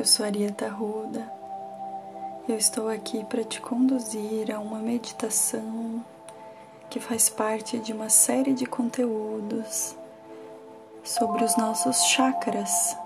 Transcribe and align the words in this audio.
Eu 0.00 0.06
sou 0.06 0.24
Arieta 0.24 0.66
Ruda. 0.66 1.30
Eu 2.48 2.56
estou 2.56 2.88
aqui 2.88 3.22
para 3.22 3.44
te 3.44 3.60
conduzir 3.60 4.50
a 4.50 4.58
uma 4.58 4.78
meditação 4.78 6.02
que 6.88 6.98
faz 6.98 7.28
parte 7.28 7.78
de 7.78 7.92
uma 7.92 8.08
série 8.08 8.54
de 8.54 8.64
conteúdos 8.64 9.94
sobre 11.04 11.44
os 11.44 11.54
nossos 11.58 11.98
chakras, 12.04 12.96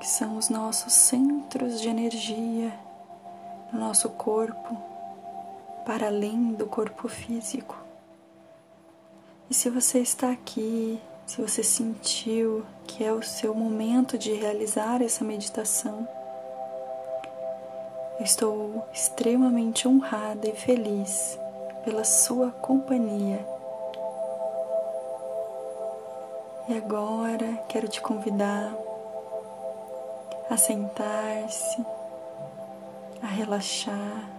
que 0.00 0.08
são 0.08 0.36
os 0.36 0.48
nossos 0.48 0.92
centros 0.92 1.80
de 1.80 1.88
energia 1.88 2.76
no 3.72 3.78
nosso 3.78 4.08
corpo, 4.08 4.76
para 5.86 6.08
além 6.08 6.54
do 6.54 6.66
corpo 6.66 7.06
físico. 7.06 7.76
E 9.48 9.54
se 9.54 9.70
você 9.70 10.00
está 10.00 10.32
aqui, 10.32 11.00
se 11.24 11.40
você 11.40 11.62
sentiu 11.62 12.66
que 12.84 13.04
é 13.04 13.12
o 13.12 13.22
seu 13.22 13.54
momento 13.54 14.18
de 14.18 14.32
realizar 14.32 15.00
essa 15.00 15.22
meditação, 15.22 16.08
Estou 18.22 18.86
extremamente 18.92 19.88
honrada 19.88 20.48
e 20.48 20.52
feliz 20.54 21.36
pela 21.84 22.04
sua 22.04 22.52
companhia. 22.52 23.44
E 26.68 26.76
agora 26.76 27.64
quero 27.68 27.88
te 27.88 28.00
convidar 28.00 28.72
a 30.48 30.56
sentar-se, 30.56 31.84
a 33.20 33.26
relaxar, 33.26 34.30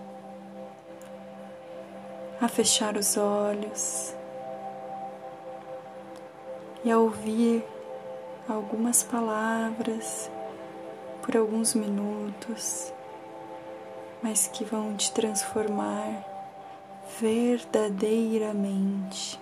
a 2.40 2.48
fechar 2.48 2.96
os 2.96 3.18
olhos 3.18 4.16
e 6.86 6.90
a 6.90 6.98
ouvir 6.98 7.66
algumas 8.48 9.04
palavras 9.04 10.32
por 11.22 11.36
alguns 11.36 11.74
minutos 11.74 12.94
mas 14.24 14.48
que 14.48 14.64
vão 14.64 14.96
te 14.96 15.12
transformar 15.12 16.24
verdadeiramente 17.20 19.38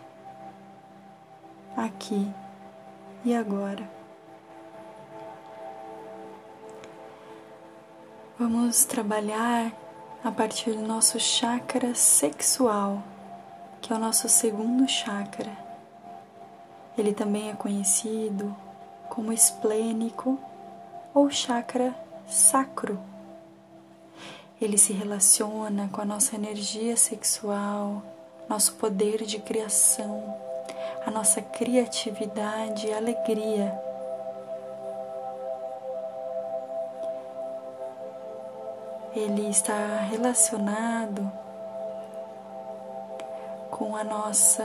aqui 1.78 2.28
e 3.24 3.36
agora. 3.36 3.88
Vamos 8.40 8.84
trabalhar 8.86 9.72
a 10.24 10.32
partir 10.32 10.72
do 10.72 10.82
nosso 10.82 11.20
chakra 11.20 11.94
sexual, 11.94 13.04
que 13.80 13.94
é 13.94 13.96
o 13.96 14.00
nosso 14.00 14.28
segundo 14.28 14.90
chakra. 14.90 15.56
Ele 16.98 17.14
também 17.14 17.52
é 17.52 17.54
conhecido 17.54 18.56
como 19.08 19.32
esplênico 19.32 20.40
ou 21.14 21.30
chakra 21.30 21.94
sacro. 22.28 23.11
Ele 24.62 24.78
se 24.78 24.94
relaciona 24.94 25.90
com 25.92 26.02
a 26.02 26.06
nossa 26.06 26.36
energia 26.36 26.96
sexual, 26.96 28.04
nosso 28.48 28.76
poder 28.76 29.24
de 29.24 29.40
criação, 29.40 30.38
a 31.04 31.10
nossa 31.10 31.42
criatividade 31.42 32.86
e 32.86 32.94
alegria. 32.94 33.76
Ele 39.16 39.50
está 39.50 39.98
relacionado 40.02 41.30
com 43.72 43.96
a 43.96 44.04
nossa 44.04 44.64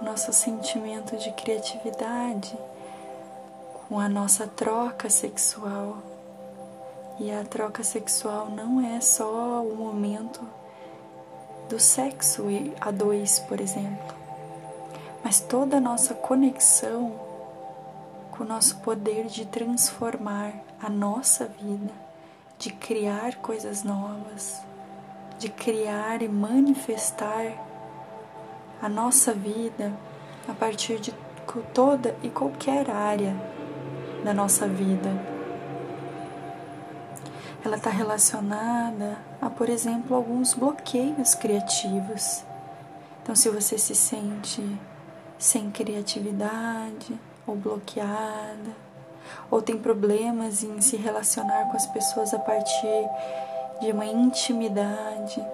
nosso 0.00 0.32
sentimento 0.32 1.16
de 1.16 1.30
criatividade, 1.32 2.56
com 3.88 3.98
a 3.98 4.08
nossa 4.08 4.46
troca 4.46 5.10
sexual. 5.10 5.98
E 7.20 7.30
a 7.30 7.44
troca 7.44 7.84
sexual 7.84 8.48
não 8.48 8.80
é 8.80 8.98
só 8.98 9.62
o 9.62 9.76
momento 9.76 10.40
do 11.68 11.78
sexo 11.78 12.44
a 12.80 12.90
dois, 12.90 13.38
por 13.40 13.60
exemplo, 13.60 14.16
mas 15.22 15.38
toda 15.38 15.76
a 15.76 15.80
nossa 15.80 16.14
conexão 16.14 17.12
com 18.30 18.42
o 18.42 18.46
nosso 18.46 18.78
poder 18.78 19.26
de 19.26 19.44
transformar 19.44 20.54
a 20.82 20.88
nossa 20.88 21.44
vida, 21.44 21.92
de 22.58 22.72
criar 22.72 23.34
coisas 23.34 23.84
novas, 23.84 24.62
de 25.38 25.50
criar 25.50 26.22
e 26.22 26.28
manifestar 26.28 27.52
a 28.80 28.88
nossa 28.88 29.34
vida 29.34 29.92
a 30.48 30.54
partir 30.54 30.98
de 30.98 31.14
toda 31.74 32.16
e 32.22 32.30
qualquer 32.30 32.90
área 32.90 33.36
da 34.24 34.32
nossa 34.32 34.66
vida 34.66 35.29
ela 37.64 37.76
está 37.76 37.90
relacionada 37.90 39.18
a, 39.40 39.50
por 39.50 39.68
exemplo, 39.68 40.16
alguns 40.16 40.54
bloqueios 40.54 41.34
criativos. 41.34 42.42
Então, 43.22 43.34
se 43.36 43.50
você 43.50 43.76
se 43.76 43.94
sente 43.94 44.64
sem 45.38 45.70
criatividade 45.70 47.18
ou 47.46 47.54
bloqueada, 47.54 48.90
ou 49.50 49.60
tem 49.60 49.76
problemas 49.76 50.62
em 50.62 50.80
se 50.80 50.96
relacionar 50.96 51.66
com 51.66 51.76
as 51.76 51.86
pessoas 51.86 52.32
a 52.32 52.38
partir 52.38 53.08
de 53.80 53.92
uma 53.92 54.06
intimidade, 54.06 55.44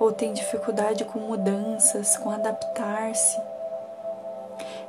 ou 0.00 0.12
tem 0.12 0.32
dificuldade 0.32 1.04
com 1.04 1.18
mudanças, 1.18 2.16
com 2.16 2.30
adaptar-se, 2.30 3.38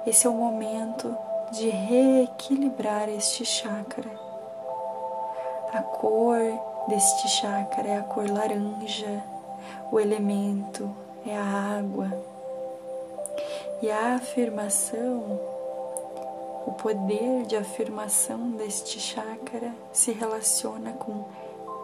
esse 0.07 0.25
é 0.25 0.29
o 0.29 0.33
momento 0.33 1.15
de 1.51 1.69
reequilibrar 1.69 3.09
este 3.09 3.43
chakra 3.43 4.28
a 5.71 5.81
cor 5.81 6.39
deste 6.87 7.27
chakra 7.27 7.87
é 7.87 7.97
a 7.97 8.03
cor 8.03 8.29
laranja, 8.29 9.23
o 9.91 9.99
elemento 9.99 10.89
é 11.25 11.37
a 11.37 11.77
água. 11.77 12.11
E 13.81 13.89
a 13.89 14.15
afirmação, 14.15 15.39
o 16.65 16.73
poder 16.73 17.45
de 17.45 17.55
afirmação 17.55 18.51
deste 18.51 18.99
chakra 18.99 19.73
se 19.93 20.11
relaciona 20.11 20.91
com 20.93 21.25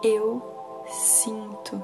eu 0.02 0.42
sinto. 0.88 1.82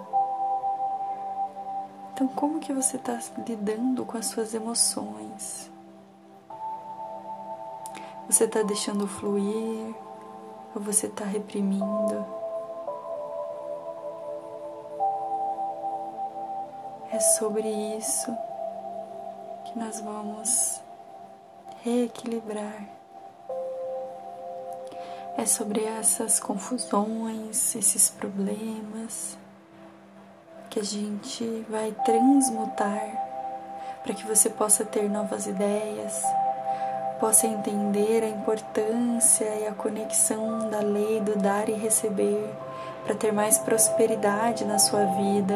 Então, 2.12 2.28
como 2.28 2.60
que 2.60 2.72
você 2.72 2.96
está 2.96 3.18
lidando 3.46 4.04
com 4.04 4.18
as 4.18 4.26
suas 4.26 4.52
emoções? 4.54 5.70
Você 8.28 8.44
está 8.44 8.62
deixando 8.62 9.06
fluir? 9.06 9.94
Ou 10.74 10.80
você 10.80 11.06
está 11.06 11.24
reprimindo. 11.24 12.24
É 17.10 17.20
sobre 17.20 17.68
isso 17.96 18.36
que 19.64 19.78
nós 19.78 20.00
vamos 20.00 20.80
reequilibrar. 21.82 22.88
É 25.36 25.46
sobre 25.46 25.84
essas 25.84 26.38
confusões, 26.38 27.74
esses 27.74 28.10
problemas 28.10 29.36
que 30.70 30.80
a 30.80 30.84
gente 30.84 31.66
vai 31.68 31.92
transmutar 32.04 33.32
para 34.02 34.14
que 34.14 34.26
você 34.26 34.48
possa 34.50 34.84
ter 34.84 35.08
novas 35.08 35.46
ideias, 35.46 36.22
possa 37.22 37.46
entender 37.46 38.24
a 38.24 38.28
importância 38.28 39.44
e 39.44 39.68
a 39.68 39.72
conexão 39.72 40.68
da 40.68 40.80
lei 40.80 41.20
do 41.20 41.38
dar 41.38 41.68
e 41.68 41.72
receber 41.72 42.52
para 43.04 43.14
ter 43.14 43.32
mais 43.32 43.58
prosperidade 43.58 44.64
na 44.64 44.76
sua 44.80 45.04
vida. 45.04 45.54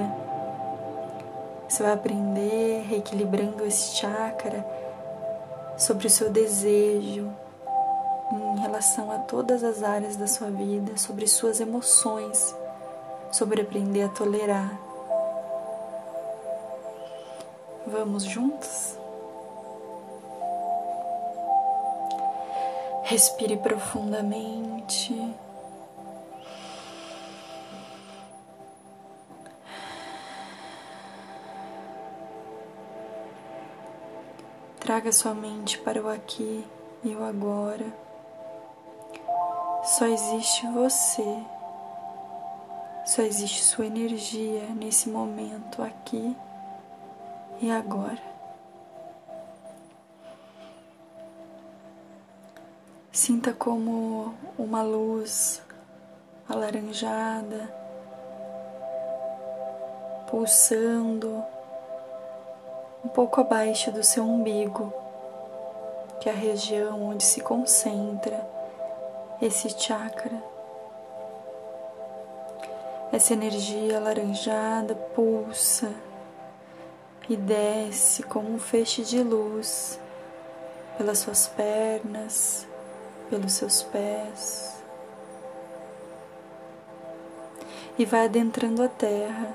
Você 1.69 1.83
vai 1.83 1.93
aprender 1.93 2.85
reequilibrando 2.89 3.67
esse 3.67 3.97
chakra 3.97 4.65
sobre 5.77 6.07
o 6.07 6.11
seu 6.11 6.31
desejo 6.31 7.29
em 8.31 8.61
relação 8.61 9.11
a 9.11 9.19
todas 9.19 9.65
as 9.65 9.83
áreas 9.83 10.15
da 10.15 10.29
sua 10.29 10.49
vida, 10.49 10.97
sobre 10.97 11.27
suas 11.27 11.59
emoções, 11.59 12.55
sobre 13.33 13.63
aprender 13.63 14.05
a 14.05 14.09
tolerar. 14.09 14.71
Vamos 17.89 18.23
juntos? 18.23 18.97
Respire 23.09 23.57
profundamente. 23.57 25.15
Traga 34.81 35.13
sua 35.13 35.35
mente 35.35 35.79
para 35.79 36.03
o 36.03 36.09
aqui 36.09 36.67
e 37.05 37.15
o 37.15 37.23
agora. 37.23 37.87
Só 39.85 40.07
existe 40.07 40.67
você. 40.67 41.45
Só 43.05 43.23
existe 43.23 43.63
sua 43.63 43.87
energia 43.87 44.63
nesse 44.75 45.09
momento 45.09 45.81
aqui 45.81 46.37
e 47.63 47.71
agora. 47.71 48.36
Sinta 53.27 53.53
como 53.53 54.37
uma 54.57 54.83
luz 54.83 55.61
alaranjada, 56.49 57.69
pulsando 60.31 61.45
um 63.05 63.09
pouco 63.09 63.41
abaixo 63.41 63.91
do 63.91 64.05
seu 64.05 64.23
umbigo, 64.23 64.93
que 66.21 66.29
é 66.29 66.33
a 66.33 66.37
região 66.37 67.03
onde 67.03 67.25
se 67.25 67.41
concentra 67.41 68.49
esse 69.43 69.71
chakra. 69.71 70.41
Essa 73.11 73.33
energia 73.33 73.97
alaranjada 73.97 74.95
pulsa 74.95 75.93
e 77.29 77.35
desce 77.35 78.23
como 78.23 78.55
um 78.55 78.59
feixe 78.61 79.03
de 79.03 79.21
luz 79.21 79.99
pelas 80.97 81.19
suas 81.19 81.49
pernas, 81.49 82.69
pelos 83.29 83.53
seus 83.53 83.83
pés. 83.83 84.75
E 87.99 88.05
vai 88.05 88.27
adentrando 88.27 88.83
a 88.83 88.89
terra, 88.89 89.55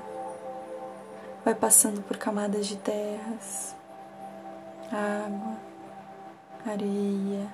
vai 1.44 1.54
passando 1.54 2.02
por 2.02 2.16
camadas 2.16 2.66
de 2.66 2.76
terras, 2.76 3.74
água, 4.90 5.56
areia, 6.66 7.48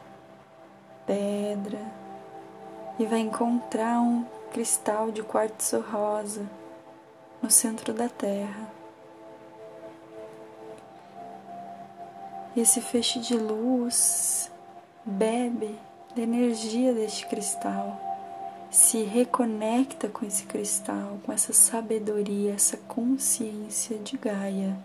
pedra. 1.07 1.81
E 2.99 3.07
vai 3.07 3.21
encontrar 3.21 4.01
um 4.01 4.25
cristal 4.51 5.13
de 5.13 5.23
quartzo 5.23 5.81
rosa 5.81 6.45
no 7.41 7.51
centro 7.51 7.93
da 7.93 8.09
terra. 8.09 8.69
Esse 12.57 12.81
feixe 12.81 13.21
de 13.21 13.37
luz 13.37 14.51
bebe 15.05 15.79
da 16.15 16.23
energia 16.23 16.93
deste 16.93 17.27
cristal, 17.27 17.99
se 18.71 19.03
reconecta 19.03 20.09
com 20.09 20.27
esse 20.27 20.45
cristal, 20.45 21.19
com 21.25 21.33
essa 21.33 21.53
sabedoria, 21.53 22.55
essa 22.55 22.77
consciência 22.77 23.99
de 23.99 24.17
Gaia. 24.17 24.77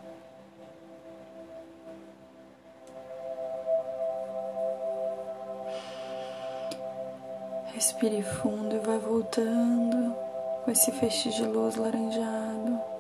Respire 7.73 8.23
fundo 8.23 8.75
e 8.75 8.79
vai 8.79 8.99
voltando 8.99 10.15
com 10.63 10.71
esse 10.71 10.91
feixe 10.91 11.29
de 11.31 11.43
luz 11.43 11.75
laranjado. 11.75 12.92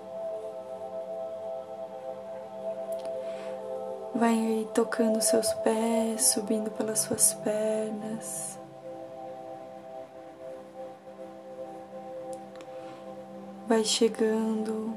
Vai 4.15 4.67
tocando 4.75 5.19
seus 5.21 5.51
pés, 5.53 6.25
subindo 6.25 6.69
pelas 6.69 6.99
suas 6.99 7.33
pernas. 7.33 8.59
Vai 13.67 13.83
chegando 13.83 14.93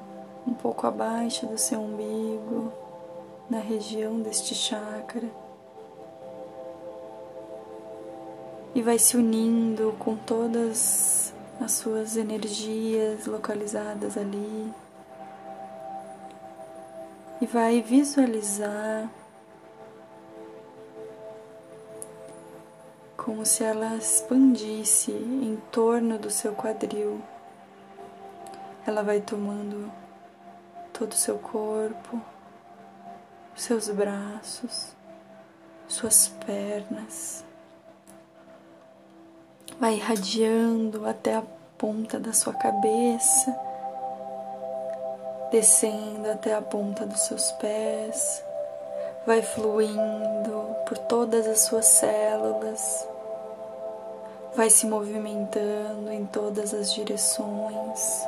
um 0.46 0.52
pouco 0.52 0.86
abaixo 0.86 1.46
do 1.46 1.56
seu 1.56 1.80
umbigo, 1.80 2.70
na 3.48 3.58
região 3.58 4.20
deste 4.20 4.54
chakra. 4.54 5.28
E 8.74 8.82
vai 8.82 8.98
se 8.98 9.16
unindo 9.16 9.94
com 9.98 10.14
todas 10.14 11.32
as 11.58 11.72
suas 11.72 12.18
energias 12.18 13.24
localizadas 13.24 14.18
ali 14.18 14.74
e 17.40 17.46
vai 17.46 17.82
visualizar 17.82 19.10
como 23.16 23.44
se 23.44 23.64
ela 23.64 23.96
expandisse 23.96 25.10
em 25.10 25.60
torno 25.70 26.18
do 26.18 26.30
seu 26.30 26.54
quadril. 26.54 27.20
Ela 28.86 29.02
vai 29.02 29.20
tomando 29.20 29.90
todo 30.92 31.12
o 31.12 31.16
seu 31.16 31.38
corpo, 31.38 32.22
seus 33.54 33.88
braços, 33.88 34.94
suas 35.88 36.28
pernas, 36.46 37.44
vai 39.78 39.96
irradiando 39.96 41.06
até 41.06 41.34
a 41.34 41.42
ponta 41.76 42.18
da 42.18 42.32
sua 42.32 42.54
cabeça 42.54 43.65
descendo 45.56 46.30
até 46.30 46.54
a 46.54 46.60
ponta 46.60 47.06
dos 47.06 47.20
seus 47.20 47.50
pés, 47.52 48.44
vai 49.26 49.40
fluindo 49.40 50.76
por 50.86 50.98
todas 50.98 51.46
as 51.46 51.60
suas 51.60 51.86
células, 51.86 53.08
vai 54.54 54.68
se 54.68 54.86
movimentando 54.86 56.12
em 56.12 56.26
todas 56.26 56.74
as 56.74 56.92
direções, 56.92 58.22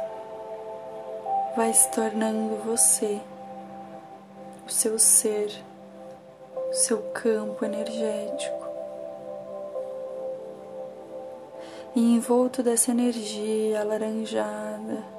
vai 1.54 1.70
se 1.74 1.90
tornando 1.90 2.56
você, 2.64 3.20
o 4.66 4.70
seu 4.70 4.98
ser, 4.98 5.52
o 6.70 6.74
seu 6.74 7.02
campo 7.12 7.62
energético. 7.62 8.66
E 11.94 12.00
envolto 12.14 12.62
dessa 12.62 12.90
energia 12.90 13.82
alaranjada, 13.82 15.17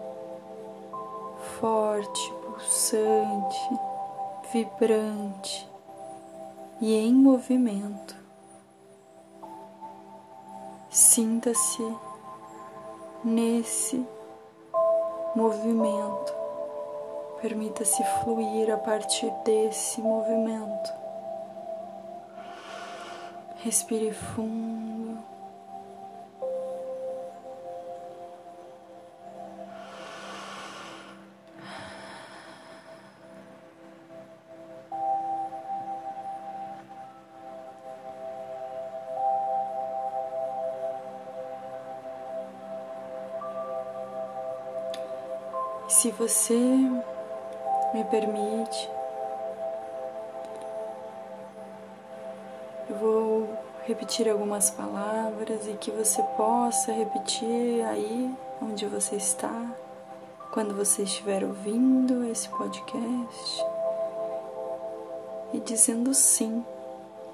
forte, 1.59 2.33
pulsante, 2.41 3.79
vibrante 4.51 5.69
e 6.81 6.95
em 6.95 7.13
movimento. 7.13 8.15
Sinta-se 10.89 11.83
nesse 13.23 14.05
movimento. 15.35 16.33
Permita-se 17.41 18.03
fluir 18.21 18.73
a 18.73 18.77
partir 18.77 19.31
desse 19.45 20.01
movimento. 20.01 20.93
Respire 23.63 24.11
fundo. 24.13 24.88
Se 45.89 46.11
você 46.11 46.53
me 46.53 48.03
permite, 48.11 48.89
eu 52.87 52.95
vou 52.95 53.49
repetir 53.87 54.29
algumas 54.29 54.69
palavras 54.69 55.67
e 55.67 55.73
que 55.73 55.89
você 55.89 56.21
possa 56.37 56.91
repetir 56.91 57.83
aí 57.87 58.31
onde 58.61 58.85
você 58.85 59.15
está, 59.15 59.65
quando 60.51 60.75
você 60.75 61.01
estiver 61.01 61.43
ouvindo 61.43 62.23
esse 62.31 62.47
podcast 62.49 63.65
e 65.55 65.59
dizendo 65.59 66.13
sim 66.13 66.63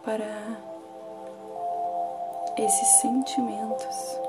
para 0.02 0.26
esses 2.58 2.88
sentimentos. 3.02 4.25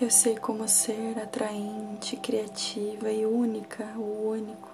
Eu 0.00 0.12
sei 0.12 0.36
como 0.36 0.68
ser 0.68 1.18
atraente, 1.18 2.16
criativa 2.18 3.10
e 3.10 3.26
única, 3.26 3.84
o 3.96 4.30
único. 4.30 4.68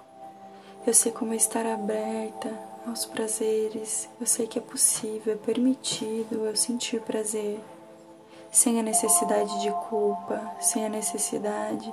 Eu 0.85 0.93
sei 0.93 1.11
como 1.11 1.33
estar 1.33 1.65
aberta 1.65 2.53
aos 2.85 3.05
prazeres. 3.05 4.07
Eu 4.21 4.27
sei 4.27 4.45
que 4.45 4.59
é 4.59 4.61
possível, 4.61 5.33
é 5.33 5.35
permitido 5.35 6.45
eu 6.45 6.55
sentir 6.55 7.01
prazer, 7.01 7.59
sem 8.51 8.79
a 8.79 8.83
necessidade 8.83 9.61
de 9.61 9.71
culpa, 9.89 10.39
sem 10.61 10.85
a 10.85 10.89
necessidade 10.89 11.91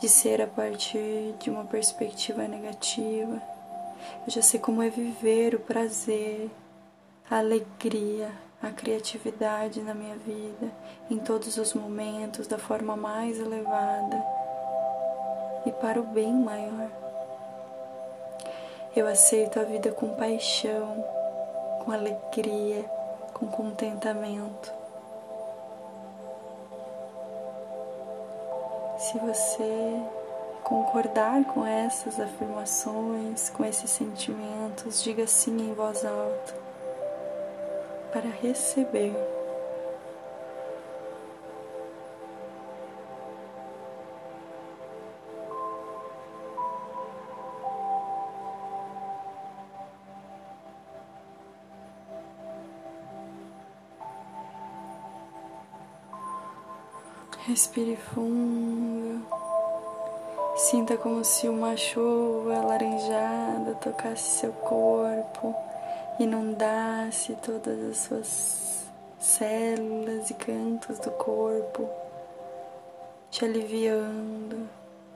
de 0.00 0.08
ser 0.08 0.42
a 0.42 0.46
partir 0.48 1.32
de 1.38 1.50
uma 1.50 1.64
perspectiva 1.64 2.48
negativa. 2.48 3.40
Eu 4.26 4.32
já 4.32 4.42
sei 4.42 4.58
como 4.58 4.82
é 4.82 4.90
viver 4.90 5.54
o 5.54 5.60
prazer, 5.60 6.50
a 7.30 7.38
alegria, 7.38 8.32
a 8.64 8.72
criatividade 8.72 9.82
na 9.82 9.92
minha 9.92 10.16
vida, 10.16 10.72
em 11.10 11.18
todos 11.18 11.58
os 11.58 11.74
momentos, 11.74 12.46
da 12.46 12.56
forma 12.56 12.96
mais 12.96 13.38
elevada 13.38 14.24
e 15.66 15.72
para 15.72 16.00
o 16.00 16.04
bem 16.04 16.32
maior. 16.32 16.88
Eu 18.96 19.06
aceito 19.06 19.60
a 19.60 19.64
vida 19.64 19.92
com 19.92 20.14
paixão, 20.14 21.04
com 21.84 21.92
alegria, 21.92 22.84
com 23.34 23.46
contentamento. 23.48 24.72
Se 28.98 29.18
você 29.18 30.00
concordar 30.62 31.44
com 31.52 31.66
essas 31.66 32.18
afirmações, 32.18 33.50
com 33.50 33.62
esses 33.62 33.90
sentimentos, 33.90 35.02
diga 35.02 35.26
sim 35.26 35.68
em 35.68 35.74
voz 35.74 36.02
alta 36.02 36.64
para 38.14 38.30
receber. 38.30 39.12
Respire 57.48 57.96
fundo. 57.96 59.26
Sinta 60.56 60.96
como 60.96 61.24
se 61.24 61.48
uma 61.48 61.76
chuva 61.76 62.60
laranjada 62.64 63.74
tocasse 63.82 64.38
seu 64.38 64.52
corpo 64.52 65.73
inundasse 66.18 67.34
todas 67.36 67.78
as 67.90 67.96
suas 67.98 68.90
células 69.18 70.30
e 70.30 70.34
cantos 70.34 70.98
do 70.98 71.10
corpo, 71.12 71.88
te 73.30 73.44
aliviando, 73.44 74.68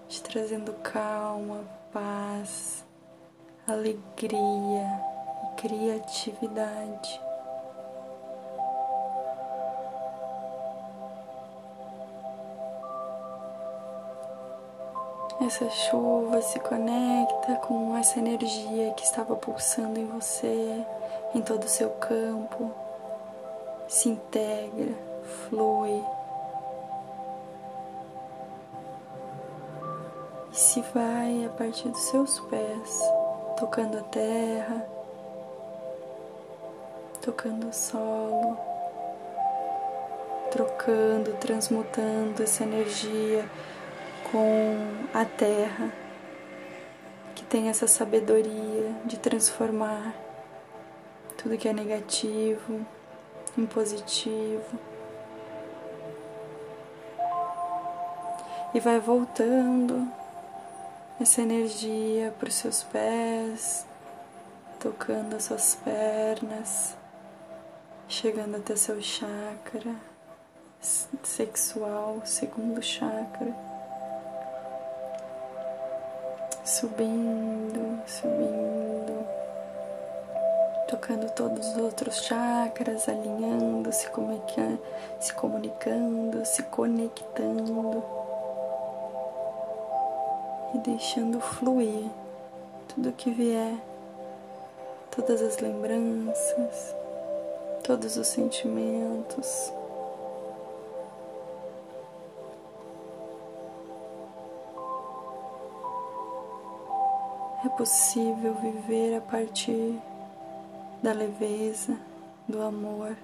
te 0.08 0.22
trazendo 0.22 0.72
calma, 0.82 1.64
paz, 1.92 2.84
alegria 3.66 5.02
e 5.44 5.60
criatividade. 5.60 7.27
Essa 15.40 15.70
chuva 15.70 16.42
se 16.42 16.58
conecta 16.58 17.54
com 17.56 17.96
essa 17.96 18.18
energia 18.18 18.92
que 18.94 19.04
estava 19.04 19.36
pulsando 19.36 19.96
em 19.96 20.04
você, 20.04 20.84
em 21.32 21.40
todo 21.40 21.62
o 21.62 21.68
seu 21.68 21.90
campo, 21.90 22.72
se 23.86 24.08
integra, 24.08 24.92
flui. 25.22 26.04
E 30.52 30.56
se 30.56 30.80
vai 30.92 31.44
a 31.44 31.50
partir 31.50 31.88
dos 31.88 32.02
seus 32.02 32.40
pés, 32.40 33.00
tocando 33.56 33.96
a 33.96 34.02
terra, 34.02 34.84
tocando 37.22 37.68
o 37.68 37.72
solo, 37.72 38.58
trocando, 40.50 41.32
transmutando 41.34 42.42
essa 42.42 42.64
energia 42.64 43.48
com 44.30 44.76
a 45.14 45.24
terra, 45.24 45.92
que 47.34 47.44
tem 47.44 47.68
essa 47.68 47.86
sabedoria 47.86 48.94
de 49.04 49.18
transformar 49.18 50.14
tudo 51.36 51.56
que 51.56 51.68
é 51.68 51.72
negativo 51.72 52.84
em 53.56 53.66
positivo. 53.66 54.78
E 58.74 58.80
vai 58.80 59.00
voltando 59.00 60.06
essa 61.20 61.40
energia 61.40 62.32
para 62.38 62.48
os 62.48 62.54
seus 62.54 62.82
pés, 62.82 63.86
tocando 64.78 65.36
as 65.36 65.44
suas 65.44 65.74
pernas, 65.76 66.96
chegando 68.08 68.56
até 68.56 68.76
seu 68.76 69.00
chakra 69.00 69.94
sexual, 71.22 72.20
segundo 72.24 72.82
chakra 72.82 73.67
subindo, 76.68 77.98
subindo, 78.06 79.26
tocando 80.86 81.30
todos 81.30 81.66
os 81.66 81.76
outros 81.78 82.22
chakras, 82.24 83.08
alinhando, 83.08 83.90
se, 83.90 84.06
comunicando, 84.10 84.78
se 85.18 85.32
comunicando, 85.32 86.44
se 86.44 86.62
conectando 86.64 88.04
e 90.74 90.78
deixando 90.78 91.40
fluir 91.40 92.10
tudo 92.88 93.12
que 93.12 93.30
vier, 93.30 93.74
todas 95.10 95.40
as 95.40 95.58
lembranças, 95.60 96.94
todos 97.82 98.18
os 98.18 98.26
sentimentos. 98.28 99.72
É 107.64 107.68
possível 107.70 108.54
viver 108.54 109.16
a 109.16 109.20
partir 109.20 110.00
da 111.02 111.12
leveza, 111.12 111.98
do 112.46 112.62
amor 112.62 113.16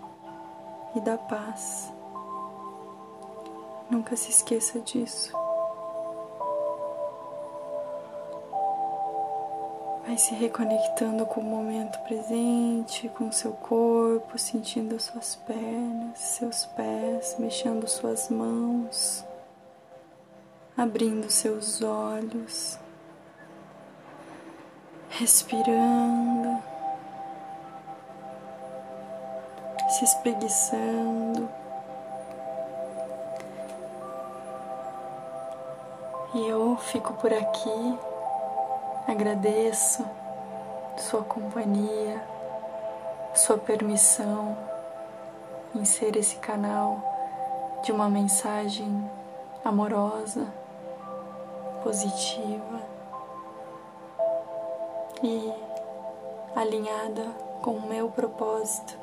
e 0.97 1.01
da 1.01 1.17
paz. 1.17 1.93
Nunca 3.89 4.17
se 4.17 4.31
esqueça 4.31 4.81
disso. 4.81 5.33
Vai 10.05 10.19
se 10.19 10.35
reconectando 10.35 11.25
com 11.27 11.41
o 11.41 11.45
momento 11.45 11.97
presente, 12.01 13.09
com 13.11 13.31
seu 13.31 13.53
corpo, 13.53 14.37
sentindo 14.37 14.99
suas 14.99 15.37
pernas, 15.37 16.19
seus 16.19 16.67
pés, 16.67 17.37
mexendo 17.39 17.87
suas 17.87 18.29
mãos, 18.31 19.25
abrindo 20.77 21.31
seus 21.31 21.81
olhos 21.83 22.83
respirando, 25.19 26.59
se 29.91 30.05
espreguiçando. 30.05 31.49
E 36.35 36.49
eu 36.49 36.77
fico 36.79 37.13
por 37.15 37.33
aqui, 37.33 37.99
agradeço 39.07 40.05
sua 40.97 41.23
companhia, 41.23 42.21
sua 43.37 43.57
permissão 43.57 44.57
em 45.77 45.85
ser 45.85 46.17
esse 46.17 46.37
canal 46.37 47.81
de 47.85 47.93
uma 47.93 48.09
mensagem 48.09 49.09
amorosa, 49.65 50.45
positiva 51.85 52.94
e 55.25 55.53
alinhada 56.55 57.25
com 57.63 57.71
o 57.73 57.89
meu 57.89 58.11
propósito 58.11 58.99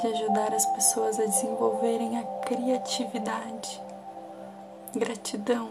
de 0.00 0.06
ajudar 0.06 0.54
as 0.54 0.64
pessoas 0.66 1.20
a 1.20 1.26
desenvolverem 1.26 2.18
a 2.18 2.22
criatividade. 2.40 3.82
Gratidão. 4.94 5.68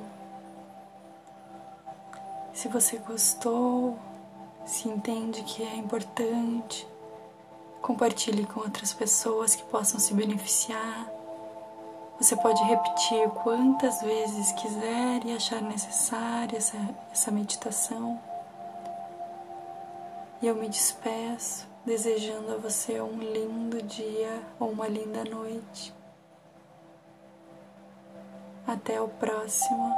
Se 2.53 2.67
você 2.67 2.97
gostou, 2.97 3.97
se 4.63 4.87
entende 4.87 5.41
que 5.43 5.63
é 5.63 5.75
importante, 5.75 6.87
compartilhe 7.81 8.45
com 8.45 8.59
outras 8.59 8.93
pessoas 8.93 9.55
que 9.55 9.63
possam 9.63 9.99
se 9.99 10.13
beneficiar. 10.13 11.09
Você 12.19 12.35
pode 12.35 12.63
repetir 12.63 13.27
quantas 13.43 14.01
vezes 14.01 14.51
quiser 14.53 15.25
e 15.25 15.35
achar 15.35 15.61
necessária 15.61 16.57
essa, 16.57 16.77
essa 17.11 17.31
meditação. 17.31 18.19
E 20.41 20.47
eu 20.47 20.55
me 20.55 20.67
despeço 20.67 21.67
desejando 21.85 22.53
a 22.53 22.57
você 22.57 22.99
um 22.99 23.19
lindo 23.19 23.81
dia 23.83 24.41
ou 24.59 24.69
uma 24.71 24.87
linda 24.87 25.23
noite. 25.23 25.93
Até 28.67 28.99
o 28.99 29.07
próximo 29.07 29.95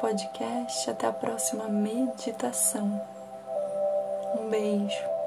podcast, 0.00 0.90
até 0.90 1.06
a 1.06 1.12
próxima 1.12 1.68
meditação. 1.68 3.00
Um 4.38 4.48
beijo. 4.48 5.17